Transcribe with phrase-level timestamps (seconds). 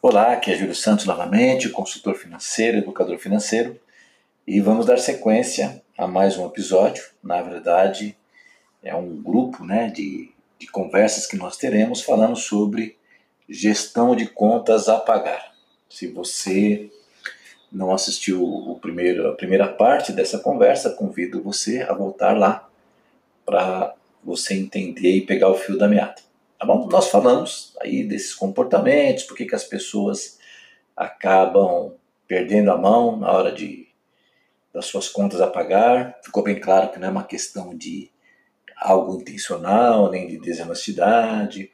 [0.00, 3.80] Olá, aqui é Júlio Santos novamente, consultor financeiro, educador financeiro,
[4.46, 7.02] e vamos dar sequência a mais um episódio.
[7.20, 8.16] Na verdade,
[8.80, 12.96] é um grupo né, de, de conversas que nós teremos falando sobre
[13.48, 15.52] gestão de contas a pagar.
[15.90, 16.88] Se você
[17.72, 22.68] não assistiu o primeiro, a primeira parte dessa conversa, convido você a voltar lá
[23.44, 26.22] para você entender e pegar o fio da meada.
[26.56, 26.86] Tá bom?
[26.86, 30.38] Nós falamos aí desses comportamentos, por que as pessoas
[30.96, 31.94] acabam
[32.26, 33.88] perdendo a mão na hora de
[34.72, 36.18] das suas contas a pagar.
[36.22, 38.10] Ficou bem claro que não é uma questão de
[38.76, 41.72] algo intencional, nem de desonestidade,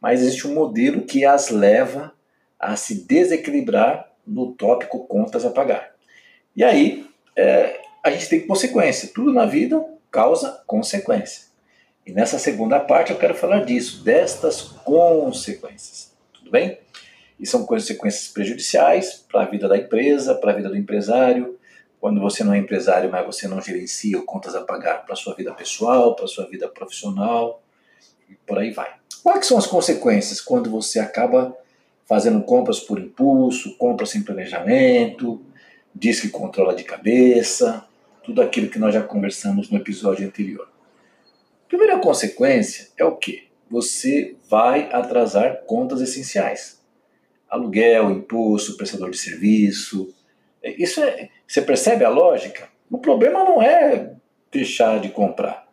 [0.00, 2.14] mas existe um modelo que as leva
[2.58, 5.94] a se desequilibrar no tópico contas a pagar.
[6.56, 9.10] E aí é, a gente tem consequência.
[9.14, 11.49] Tudo na vida causa consequência.
[12.06, 16.12] E nessa segunda parte eu quero falar disso, destas consequências.
[16.32, 16.78] Tudo bem?
[17.38, 21.58] E são consequências prejudiciais para a vida da empresa, para a vida do empresário.
[22.00, 25.52] Quando você não é empresário, mas você não gerencia contas a pagar para sua vida
[25.52, 27.62] pessoal, para sua vida profissional,
[28.28, 28.90] e por aí vai.
[29.22, 31.54] Quais são as consequências quando você acaba
[32.06, 35.40] fazendo compras por impulso, compras sem planejamento,
[35.94, 37.84] diz que controla de cabeça,
[38.24, 40.69] tudo aquilo que nós já conversamos no episódio anterior.
[41.70, 43.46] Primeira consequência é o que?
[43.70, 46.82] Você vai atrasar contas essenciais.
[47.48, 50.12] Aluguel, imposto, prestador de serviço.
[50.64, 51.28] Isso é.
[51.46, 52.68] Você percebe a lógica?
[52.90, 54.14] O problema não é
[54.50, 55.68] deixar de comprar.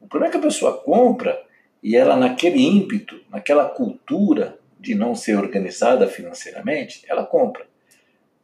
[0.00, 1.40] O problema é que a pessoa compra
[1.80, 7.64] e ela, naquele ímpeto, naquela cultura de não ser organizada financeiramente, ela compra.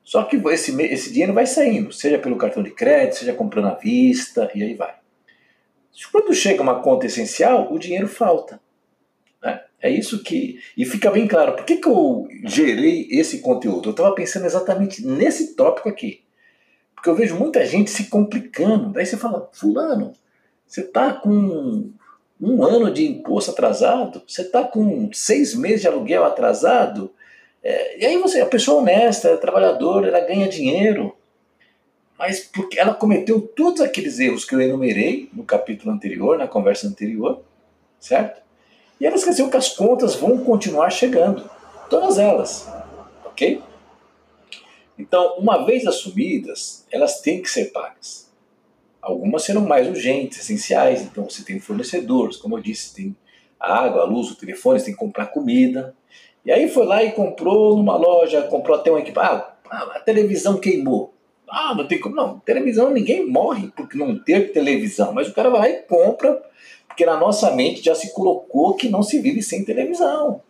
[0.04, 3.74] Só que esse, esse dinheiro vai saindo, seja pelo cartão de crédito, seja comprando à
[3.74, 4.94] vista, e aí vai.
[6.10, 8.60] Quando chega uma conta essencial, o dinheiro falta.
[9.42, 9.60] Né?
[9.80, 10.60] É isso que.
[10.76, 13.88] E fica bem claro, por que, que eu gerei esse conteúdo?
[13.88, 16.22] Eu estava pensando exatamente nesse tópico aqui.
[16.94, 18.92] Porque eu vejo muita gente se complicando.
[18.92, 20.12] Daí você fala, Fulano,
[20.66, 21.90] você está com
[22.40, 27.12] um ano de imposto atrasado, você está com seis meses de aluguel atrasado.
[27.62, 31.15] É, e aí você, a pessoa honesta, é trabalhadora, ela ganha dinheiro
[32.18, 36.86] mas porque ela cometeu todos aqueles erros que eu enumerei no capítulo anterior, na conversa
[36.86, 37.42] anterior,
[38.00, 38.42] certo?
[39.00, 41.48] E ela esqueceu que as contas vão continuar chegando,
[41.90, 42.66] todas elas,
[43.24, 43.62] ok?
[44.98, 48.30] Então, uma vez assumidas, elas têm que ser pagas.
[49.02, 53.16] Algumas serão mais urgentes, essenciais, então você tem fornecedores, como eu disse, tem
[53.60, 55.94] a água, a luz, o telefone, você tem que comprar comida.
[56.44, 59.46] E aí foi lá e comprou numa loja, comprou até um equipamento.
[59.68, 61.15] Ah, a televisão queimou.
[61.48, 62.14] Ah, não tem como.
[62.14, 65.12] Não, televisão, ninguém morre porque não ter televisão.
[65.12, 66.42] Mas o cara vai e compra,
[66.88, 70.40] porque na nossa mente já se colocou que não se vive sem televisão.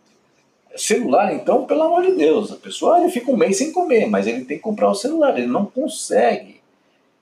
[0.75, 4.27] Celular, então, pelo amor de Deus, a pessoa ele fica um mês sem comer, mas
[4.27, 6.61] ele tem que comprar o celular, ele não consegue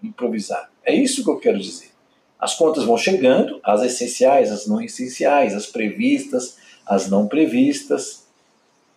[0.03, 0.71] improvisar.
[0.85, 1.91] É isso que eu quero dizer.
[2.39, 8.27] As contas vão chegando, as essenciais, as não essenciais, as previstas, as não previstas.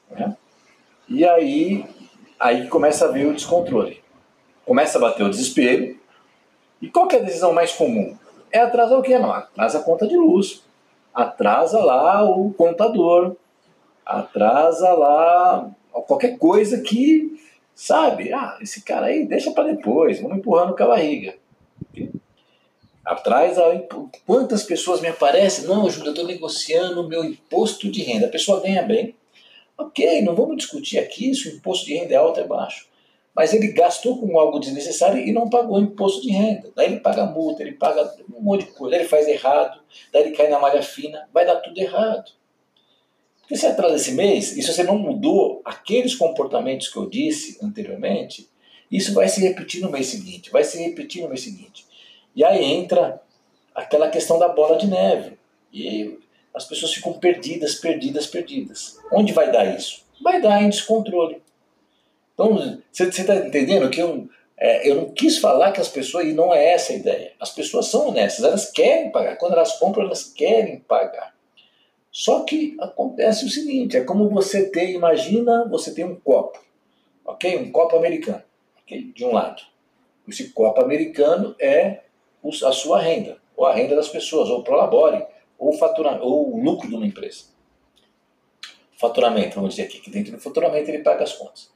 [0.10, 0.36] Né?
[1.08, 1.86] E aí,
[2.40, 4.02] aí começa a ver o descontrole
[4.68, 5.98] começa a bater o desespero.
[6.82, 8.16] E qual é a decisão mais comum?
[8.52, 9.18] É atrasar o quê?
[9.18, 10.62] Não, atrasa a conta de luz,
[11.14, 13.36] atrasa lá o contador,
[14.06, 15.72] atrasa lá
[16.06, 17.42] qualquer coisa que,
[17.74, 21.36] sabe, ah, esse cara aí deixa para depois, vamos empurrando com a barriga.
[23.04, 23.58] Atrás,
[24.26, 25.66] quantas pessoas me aparecem?
[25.66, 28.28] Não, Júlia, eu estou negociando o meu imposto de renda.
[28.28, 29.16] A pessoa ganha bem.
[29.78, 32.86] Ok, não vamos discutir aqui se o imposto de renda é alto ou é baixo
[33.38, 36.72] mas ele gastou com algo desnecessário e não pagou imposto de renda.
[36.76, 39.80] Daí ele paga multa, ele paga um monte de coisa, daí ele faz errado,
[40.12, 42.32] daí ele cai na malha fina, vai dar tudo errado.
[43.42, 47.60] Porque se atrasa esse mês, e se você não mudou aqueles comportamentos que eu disse
[47.64, 48.50] anteriormente,
[48.92, 51.86] isso vai se repetir no mês seguinte, vai se repetir no mês seguinte.
[52.36, 53.22] E aí entra
[53.76, 55.38] aquela questão da bola de neve.
[55.72, 56.18] E
[56.56, 58.98] as pessoas ficam perdidas, perdidas, perdidas.
[59.14, 60.02] Onde vai dar isso?
[60.20, 61.46] Vai dar em descontrole.
[62.38, 66.34] Então, você está entendendo que eu, é, eu não quis falar que as pessoas, e
[66.34, 70.06] não é essa a ideia, as pessoas são honestas, elas querem pagar, quando elas compram,
[70.06, 71.36] elas querem pagar.
[72.12, 76.60] Só que acontece o seguinte, é como você tem, imagina, você tem um copo,
[77.26, 77.58] ok?
[77.58, 78.44] Um copo americano?
[78.88, 79.64] De um lado.
[80.28, 82.02] Esse copo americano é
[82.64, 85.26] a sua renda, ou a renda das pessoas, ou o prolabore,
[85.58, 85.74] ou,
[86.22, 87.46] ou o lucro de uma empresa.
[88.96, 91.76] Faturamento, vamos dizer aqui, que dentro do faturamento ele paga as contas.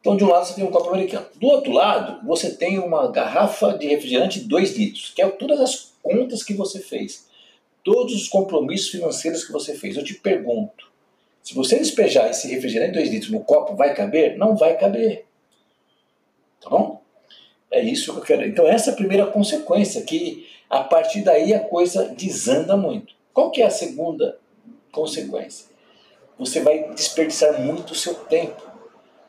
[0.00, 1.26] Então, de um lado você tem um copo americano.
[1.36, 5.60] Do outro lado, você tem uma garrafa de refrigerante de 2 litros, que é todas
[5.60, 7.28] as contas que você fez,
[7.84, 9.96] todos os compromissos financeiros que você fez.
[9.96, 10.90] Eu te pergunto,
[11.42, 14.36] Se você despejar esse refrigerante 2 litros no copo, vai caber?
[14.36, 15.24] Não vai caber.
[16.60, 17.00] Tá bom?
[17.70, 18.46] É isso que eu quero.
[18.46, 23.14] Então, essa é a primeira consequência, que a partir daí a coisa desanda muito.
[23.32, 24.38] Qual que é a segunda
[24.92, 25.66] consequência?
[26.38, 28.69] Você vai desperdiçar muito o seu tempo.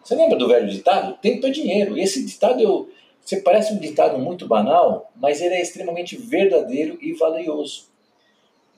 [0.04, 1.18] Você lembra do velho ditado?
[1.22, 1.98] Tempo é dinheiro.
[1.98, 2.90] E esse ditado, eu,
[3.24, 7.90] você parece um ditado muito banal, mas ele é extremamente verdadeiro e valioso.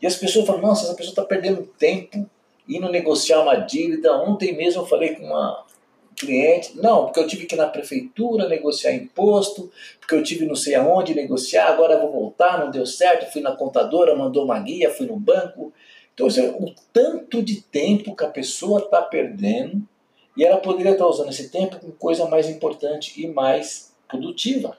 [0.02, 2.30] E as pessoas falam, nossa, essa pessoa está perdendo tempo
[2.68, 4.14] indo negociar uma dívida.
[4.18, 5.66] Ontem mesmo eu falei com uma
[6.16, 10.56] cliente, não, porque eu tive que ir na prefeitura negociar imposto, porque eu tive não
[10.56, 14.92] sei aonde negociar, agora vou voltar, não deu certo, fui na contadora, mandou uma guia,
[14.92, 15.74] fui no banco.
[16.14, 19.82] Então, o tanto de tempo que a pessoa está perdendo
[20.36, 24.78] e ela poderia estar usando esse tempo com coisa mais importante e mais produtiva.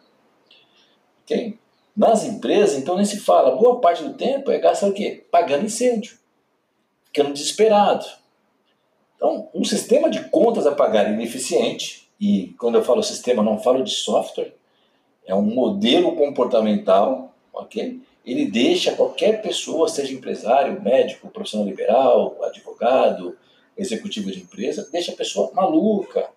[1.24, 1.58] Okay?
[1.96, 5.24] Nas empresas, então, nem se fala, boa parte do tempo é gasta o quê?
[5.30, 6.18] Pagando incêndio,
[7.06, 8.04] ficando desesperado
[9.24, 13.82] então, um sistema de contas a pagar ineficiente, e quando eu falo sistema, não falo
[13.82, 14.54] de software,
[15.26, 18.02] é um modelo comportamental, ok?
[18.22, 23.34] Ele deixa qualquer pessoa, seja empresário, médico, profissional liberal, advogado,
[23.76, 26.28] executivo de empresa, deixa a pessoa maluca.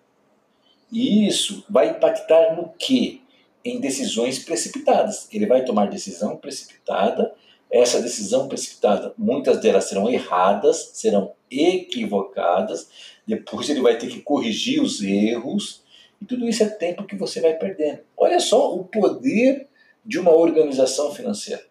[0.90, 3.20] E isso vai impactar no quê?
[3.64, 5.28] Em decisões precipitadas.
[5.32, 7.34] Ele vai tomar decisão precipitada
[7.70, 12.88] essa decisão precipitada, muitas delas serão erradas, serão equivocadas,
[13.26, 15.82] depois ele vai ter que corrigir os erros,
[16.20, 18.00] e tudo isso é tempo que você vai perdendo.
[18.16, 19.68] Olha só o poder
[20.04, 21.62] de uma organização financeira.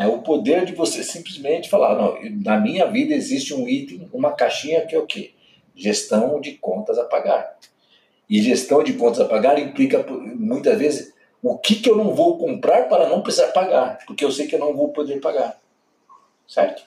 [0.00, 4.32] É o poder de você simplesmente falar, não, na minha vida existe um item, uma
[4.32, 5.34] caixinha que é o quê?
[5.76, 7.58] Gestão de contas a pagar.
[8.26, 11.12] E gestão de contas a pagar implica muitas vezes
[11.42, 14.54] o que, que eu não vou comprar para não precisar pagar, porque eu sei que
[14.54, 15.60] eu não vou poder pagar.
[16.48, 16.82] Certo?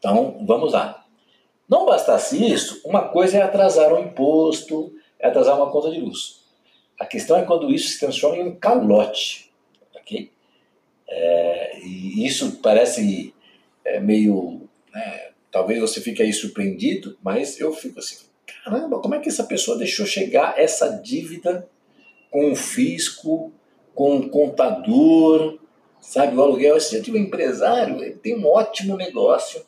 [0.00, 1.06] Então, vamos lá.
[1.68, 6.40] Não bastasse isso, uma coisa é atrasar um imposto, é atrasar uma conta de luz.
[6.98, 9.52] A questão é quando isso se transforma em um calote.
[9.94, 10.34] ok?
[11.08, 13.34] É, e isso parece
[13.84, 14.68] é, meio.
[14.92, 18.16] Né, talvez você fique aí surpreendido, mas eu fico assim:
[18.64, 21.68] caramba, como é que essa pessoa deixou chegar essa dívida
[22.30, 23.52] com o fisco,
[23.94, 25.58] com o contador,
[26.00, 26.36] sabe?
[26.36, 29.64] O aluguel, esse tipo de empresário, ele tem um ótimo negócio.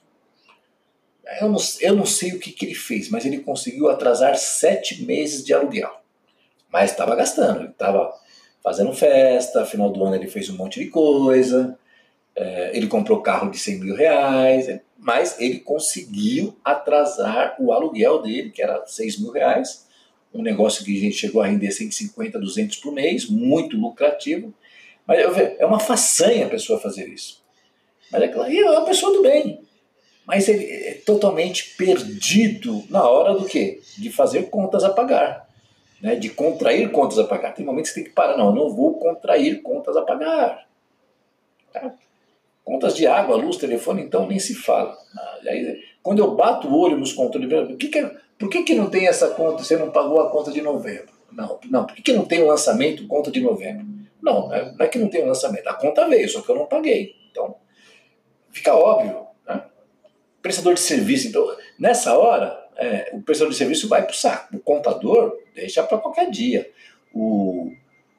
[1.41, 5.05] Eu não, eu não sei o que, que ele fez, mas ele conseguiu atrasar sete
[5.05, 6.01] meses de aluguel.
[6.73, 8.13] Mas estava gastando, estava
[8.63, 11.79] fazendo festa, final do ano ele fez um monte de coisa,
[12.37, 18.51] é, ele comprou carro de 100 mil reais, mas ele conseguiu atrasar o aluguel dele,
[18.51, 19.87] que era 6 mil reais,
[20.33, 24.53] um negócio que a gente chegou a render 150, 200 por mês, muito lucrativo.
[25.07, 25.21] Mas
[25.59, 27.43] é uma façanha a pessoa fazer isso.
[28.13, 29.61] Mas é claro, é uma pessoa do bem.
[30.27, 33.81] Mas ele é totalmente perdido na hora do quê?
[33.97, 35.48] De fazer contas a pagar.
[36.01, 36.17] Né?
[36.17, 37.55] De contrair contas a pagar.
[37.55, 38.37] Tem momentos que tem que parar.
[38.37, 40.67] Não, eu não vou contrair contas a pagar.
[41.73, 41.93] Tá?
[42.65, 44.97] Contas de água, luz, telefone, então nem se fala.
[45.47, 48.75] Aí, quando eu bato o olho nos controles, o que, que é por que, que
[48.75, 49.65] não tem essa conta?
[49.65, 51.13] Você não pagou a conta de novembro?
[51.33, 51.85] Não, não.
[51.85, 53.85] Por que, que não tem o lançamento conta de novembro?
[54.23, 55.67] Não, é, não é que não tem o lançamento.
[55.67, 57.17] A conta veio, só que eu não paguei.
[57.31, 57.57] Então,
[58.51, 59.27] fica óbvio.
[59.47, 59.63] Né?
[60.41, 61.45] Prestador de serviço, então,
[61.79, 64.57] nessa hora, é, o prestador de serviço vai para o saco.
[64.57, 66.71] O contador deixa para qualquer dia.
[67.13, 67.73] O,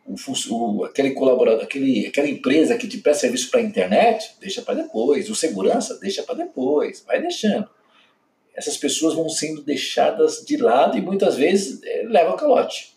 [0.05, 0.15] o,
[0.51, 4.75] o, aquele colaborador, aquele, aquela empresa que te presta serviço para a internet, deixa para
[4.75, 5.29] depois.
[5.29, 7.03] O segurança, deixa para depois.
[7.07, 7.67] Vai deixando
[8.59, 12.93] essas pessoas vão sendo deixadas de lado e muitas vezes é, levam calote,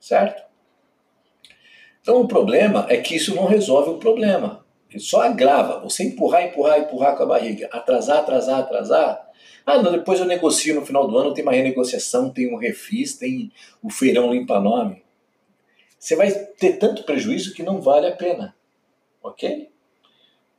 [0.00, 0.42] certo?
[2.00, 4.63] Então o problema é que isso não resolve o problema,
[4.98, 5.80] só agrava.
[5.80, 9.30] Você empurrar, empurrar, empurrar com a barriga, atrasar, atrasar, atrasar.
[9.66, 13.16] Ah, não, depois eu negocio no final do ano, tem uma renegociação, tem um refis,
[13.16, 13.50] tem
[13.82, 15.02] o feirão limpa nome.
[15.98, 18.54] Você vai ter tanto prejuízo que não vale a pena,
[19.22, 19.70] ok?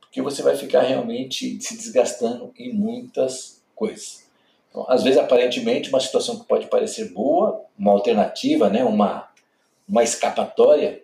[0.00, 4.26] Porque você vai ficar realmente se desgastando em muitas coisas.
[4.68, 9.28] Então, às vezes, aparentemente, uma situação que pode parecer boa, uma alternativa, né, uma,
[9.88, 11.00] uma escapatória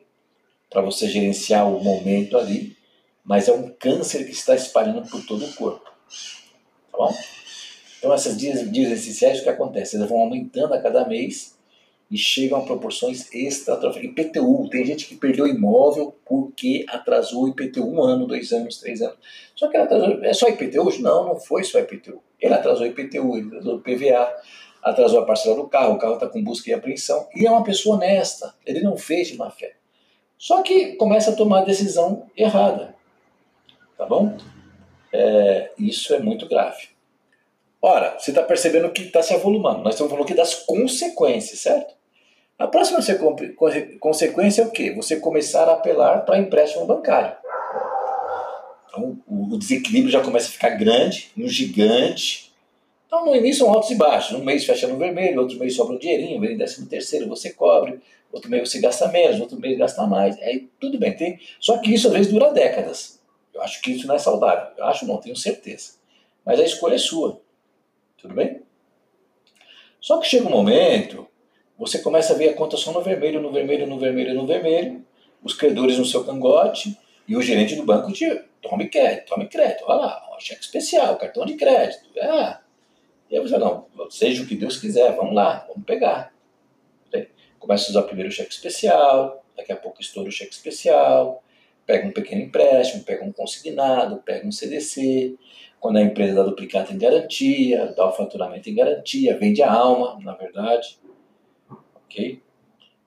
[0.68, 2.76] para você gerenciar o momento ali,
[3.24, 5.84] mas é um câncer que está espalhando por todo o corpo.
[6.90, 7.14] Tá bom?
[7.98, 9.96] Então, essas dias, dias essenciais, o que acontece?
[9.96, 11.56] Elas vão aumentando a cada mês
[12.10, 14.26] e chegam a proporções estratosféricas.
[14.26, 19.00] IPTU, tem gente que perdeu imóvel porque atrasou o IPTU um ano, dois anos, três
[19.00, 19.16] anos.
[19.54, 21.00] Só que ela atrasou, é só IPTU?
[21.00, 22.20] Não, não foi só IPTU.
[22.40, 24.34] Ele atrasou IPTU, ele atrasou PVA,
[24.82, 27.62] atrasou a parcela do carro, o carro está com busca e apreensão, e é uma
[27.62, 29.76] pessoa honesta, ele não fez de má fé.
[30.36, 32.94] Só que começa a tomar decisão errada.
[34.02, 34.36] Tá bom?
[35.12, 36.88] É, isso é muito grave.
[37.80, 39.84] Ora, você está percebendo que está se avolumando.
[39.84, 41.94] Nós estamos falando aqui das consequências, certo?
[42.58, 42.98] A próxima
[44.00, 44.92] consequência é o quê?
[44.96, 47.36] Você começar a apelar para empréstimo bancário.
[48.88, 52.52] Então, o desequilíbrio já começa a ficar grande, um gigante.
[53.06, 54.36] Então, no início são altos e baixos.
[54.36, 58.00] Um mês fecha no vermelho, outro mês sobra um dinheirinho, vem décimo terceiro, você cobre,
[58.32, 60.36] outro mês você gasta menos, outro mês gasta mais.
[60.40, 61.38] Aí tudo bem, tem.
[61.60, 63.21] Só que isso às vezes dura décadas.
[63.54, 64.72] Eu acho que isso não é saudável.
[64.76, 65.94] Eu acho não, tenho certeza.
[66.44, 67.40] Mas a escolha é sua.
[68.16, 68.62] Tudo bem?
[70.00, 71.28] Só que chega um momento,
[71.78, 75.04] você começa a ver a conta só no vermelho, no vermelho, no vermelho, no vermelho,
[75.42, 78.28] os credores no seu cangote e o gerente do banco te
[78.60, 82.08] tome crédito, tome crédito, olha lá, cheque especial, cartão de crédito.
[82.20, 82.60] Ah,
[83.30, 86.32] e aí você não, seja o que Deus quiser, vamos lá, vamos pegar.
[87.58, 91.42] Começa a usar primeiro o cheque especial, daqui a pouco estoura o cheque especial,
[91.92, 95.36] pega um pequeno empréstimo, pega um consignado, pega um CDC,
[95.78, 100.18] quando a empresa dá duplicata em garantia, dá o faturamento em garantia, vende a alma,
[100.22, 100.98] na verdade.
[102.06, 102.40] Ok?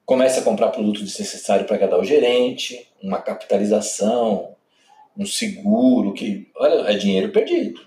[0.06, 4.56] Começa a comprar produtos desnecessários para agradar o gerente, uma capitalização,
[5.18, 7.82] um seguro, que, olha, é dinheiro perdido.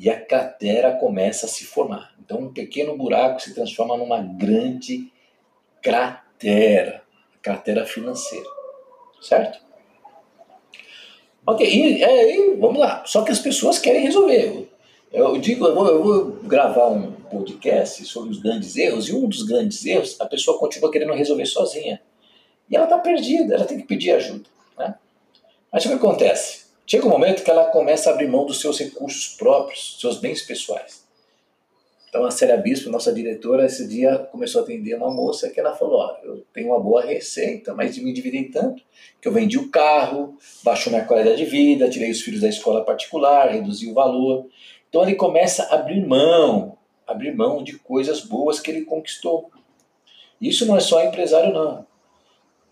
[0.00, 2.12] E a cratera começa a se formar.
[2.18, 5.12] Então, um pequeno buraco se transforma numa grande
[5.80, 7.04] cratera,
[7.40, 8.50] cratera financeira.
[9.20, 9.65] Certo?
[11.46, 13.04] Ok, e, é, e, vamos lá.
[13.06, 14.68] Só que as pessoas querem resolver.
[15.12, 19.28] Eu digo, eu vou, eu vou, gravar um podcast sobre os grandes erros, e um
[19.28, 22.02] dos grandes erros, a pessoa continua querendo resolver sozinha.
[22.68, 24.44] E ela está perdida, ela tem que pedir ajuda.
[24.76, 24.96] Né?
[25.72, 26.66] Mas o que acontece?
[26.84, 30.42] Chega um momento que ela começa a abrir mão dos seus recursos próprios, seus bens
[30.42, 31.05] pessoais.
[32.08, 35.74] Então a Célia Bispo, nossa diretora, esse dia começou a atender uma moça que ela
[35.74, 38.82] falou: ó, eu tenho uma boa receita, mas me endividei tanto
[39.20, 42.84] que eu vendi o carro, baixou minha qualidade de vida, tirei os filhos da escola
[42.84, 44.46] particular, reduzi o valor.
[44.88, 49.50] Então ele começa a abrir mão, abrir mão de coisas boas que ele conquistou.
[50.40, 51.86] Isso não é só empresário, não.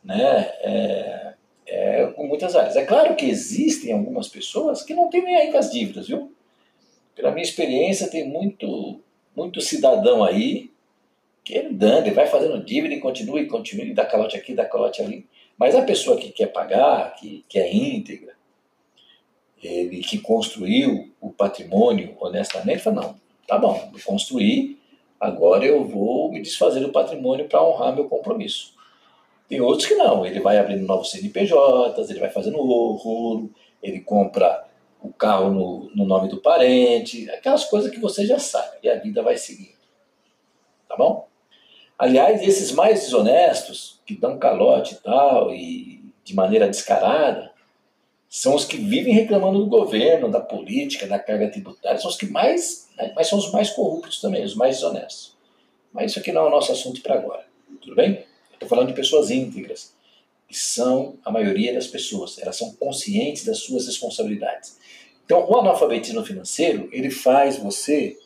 [0.02, 0.52] Né?
[0.60, 1.34] É,
[1.66, 2.76] é com muitas áreas.
[2.76, 6.32] É claro que existem algumas pessoas que não têm nem aí com as dívidas, viu?
[7.14, 9.00] Pela minha experiência, tem muito
[9.36, 10.70] muito cidadão aí
[11.44, 14.54] que ele dando, ele vai fazendo dívida e continua e continua, e dá calote aqui,
[14.54, 15.26] dá calote ali.
[15.58, 18.34] Mas a pessoa que quer pagar, que, que é íntegra,
[19.62, 24.78] ele que construiu o patrimônio honestamente, fala, não, tá bom, eu construí,
[25.20, 28.74] agora eu vou me desfazer do patrimônio para honrar meu compromisso.
[29.48, 33.50] Tem outros que não, ele vai abrindo novos CNPJs, ele vai fazendo rolo,
[33.82, 34.64] ele compra
[35.04, 38.98] o carro no, no nome do parente, aquelas coisas que você já sabe, e a
[38.98, 39.74] vida vai seguindo.
[40.88, 41.28] Tá bom?
[41.98, 47.52] Aliás, esses mais desonestos, que dão calote e tal, e de maneira descarada,
[48.30, 52.26] são os que vivem reclamando do governo, da política, da carga tributária, são os que
[52.26, 55.36] mais, né, mas são os mais corruptos também, os mais desonestos.
[55.92, 57.44] Mas isso aqui não é o nosso assunto para agora,
[57.80, 58.24] tudo bem?
[58.54, 59.93] Estou falando de pessoas íntegras,
[60.48, 64.78] que são a maioria das pessoas, elas são conscientes das suas responsabilidades.
[65.24, 68.16] Então, o analfabetismo financeiro, ele faz você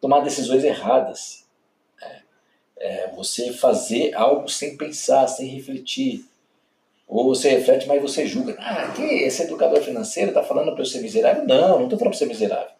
[0.00, 1.44] tomar decisões erradas.
[2.00, 2.20] É,
[2.78, 6.24] é, você fazer algo sem pensar, sem refletir.
[7.06, 8.56] Ou você reflete, mas você julga.
[8.58, 11.44] Ah, que esse educador financeiro está falando para eu ser miserável?
[11.46, 12.74] Não, não estou falando para ser miserável.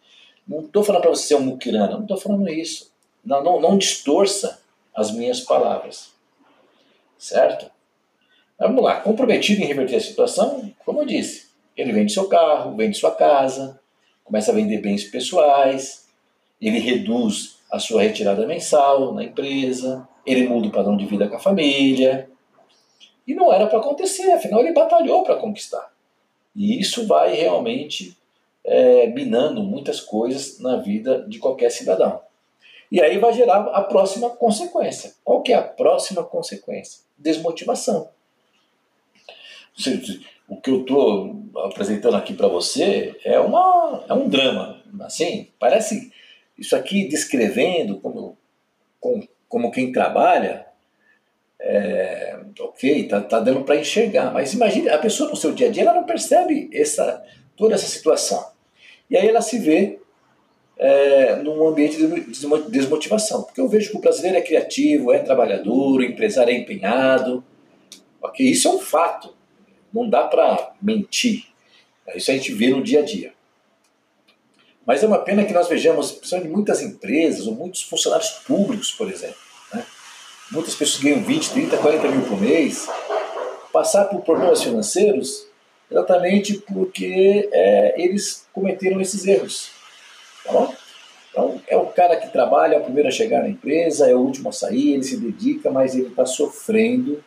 [0.49, 1.93] Não estou falando para você ser um muquirana.
[1.93, 2.91] Não estou falando isso.
[3.25, 4.61] Não, não, não distorça
[4.95, 6.13] as minhas palavras.
[7.19, 7.71] Certo?
[8.59, 9.01] Vamos lá.
[9.01, 13.79] Comprometido em reverter a situação, como eu disse, ele vende seu carro, vende sua casa,
[14.25, 16.09] começa a vender bens pessoais,
[16.61, 21.37] ele reduz a sua retirada mensal na empresa, ele muda o padrão de vida com
[21.37, 22.31] a família.
[23.27, 25.93] E não era para acontecer, afinal ele batalhou para conquistar.
[26.55, 28.17] E isso vai realmente
[28.65, 32.21] é, minando muitas coisas na vida de qualquer cidadão.
[32.91, 35.13] E aí vai gerar a próxima consequência.
[35.23, 37.01] Qual que é a próxima consequência?
[37.19, 38.09] Desmotivação
[40.49, 44.83] o que eu estou apresentando aqui para você é, uma, é um drama.
[45.01, 46.13] Assim, parece
[46.59, 48.37] isso aqui descrevendo como,
[49.01, 50.67] como, como quem trabalha,
[51.61, 55.71] é, ok, tá, tá dando para enxergar, mas imagine, a pessoa no seu dia a
[55.71, 57.23] dia ela não percebe essa,
[57.57, 58.45] toda essa situação.
[59.11, 59.99] E aí ela se vê
[60.77, 62.21] é, num ambiente de
[62.71, 63.43] desmotivação.
[63.43, 67.43] Porque eu vejo que o brasileiro é criativo, é trabalhador, o empresário é empenhado.
[68.21, 69.35] ok Isso é um fato.
[69.93, 71.47] Não dá para mentir.
[72.15, 73.33] Isso a gente vê no dia a dia.
[74.87, 79.11] Mas é uma pena que nós vejamos, principalmente muitas empresas ou muitos funcionários públicos, por
[79.11, 79.37] exemplo.
[79.73, 79.85] Né?
[80.53, 82.87] Muitas pessoas ganham 20, 30, 40 mil por mês,
[83.73, 85.47] passar por problemas financeiros
[85.91, 89.71] exatamente porque é, eles cometeram esses erros.
[90.45, 90.75] Tá bom?
[91.31, 94.21] Então, é o cara que trabalha, é o primeiro a chegar na empresa, é o
[94.21, 97.23] último a sair, ele se dedica, mas ele está sofrendo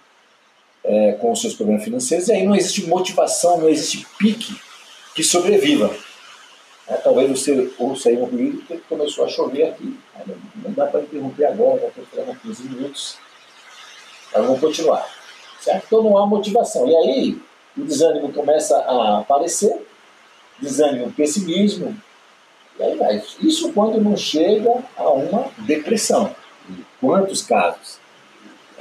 [0.90, 4.60] é, com os seus problemas financeiros, e aí não existe motivação, não existe pique
[5.14, 5.96] que sobreviva.
[6.88, 9.96] É, talvez você ouça aí um ruído que começou a chover aqui.
[10.56, 13.18] Não, dá para interromper agora, já estou falando 15 minutos.
[14.34, 15.08] Mas vamos continuar.
[15.62, 15.84] Certo?
[15.86, 16.88] Então não há motivação.
[16.88, 17.42] E aí
[17.78, 19.86] o desânimo começa a aparecer,
[20.60, 21.96] desânimo, pessimismo,
[22.80, 23.22] e aí vai.
[23.42, 26.36] Isso quando não chega a uma depressão.
[27.00, 28.00] Quantos casos?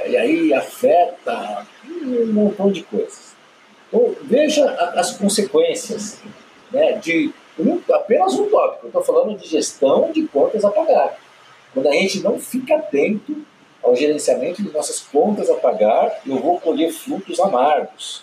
[0.07, 3.35] E aí afeta um montão de coisas.
[3.88, 6.21] Então, veja as consequências
[6.71, 8.87] né, de um, apenas um tópico.
[8.87, 11.19] Eu estou falando de gestão de contas a pagar.
[11.75, 13.45] Quando a gente não fica atento
[13.83, 18.23] ao gerenciamento de nossas contas a pagar, eu vou colher frutos amargos.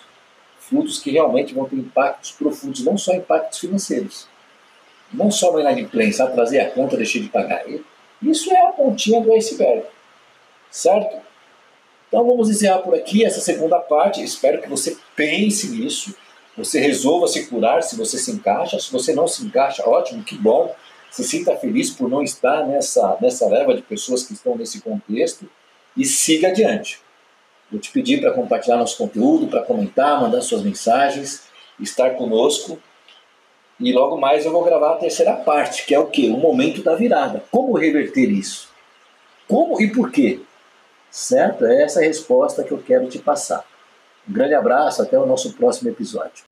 [0.58, 4.26] Frutos que realmente vão ter impactos profundos, não só impactos financeiros.
[5.12, 7.64] Não só uma inadimplência, a trazer a conta, deixei de pagar.
[8.20, 9.84] Isso é a pontinha do iceberg.
[10.70, 11.25] Certo?
[12.08, 14.22] Então vamos encerrar por aqui essa segunda parte.
[14.22, 16.14] Espero que você pense nisso,
[16.56, 18.80] você resolva se curar se você se encaixa.
[18.80, 20.74] Se você não se encaixa, ótimo, que bom.
[21.10, 25.48] Se sinta feliz por não estar nessa, nessa leva de pessoas que estão nesse contexto
[25.96, 27.00] e siga adiante.
[27.70, 31.42] Vou te pedir para compartilhar nosso conteúdo, para comentar, mandar suas mensagens,
[31.80, 32.78] estar conosco.
[33.78, 36.28] E logo mais eu vou gravar a terceira parte, que é o que?
[36.28, 37.44] O momento da virada.
[37.50, 38.68] Como reverter isso?
[39.46, 40.40] Como e por quê?
[41.16, 41.64] Certo?
[41.64, 43.64] É essa a resposta que eu quero te passar.
[44.28, 46.44] Um grande abraço, até o nosso próximo episódio.